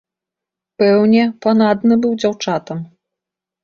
Пэўне, 0.83 1.23
панадны 1.45 2.01
быў 2.07 2.19
дзяўчатам. 2.25 2.77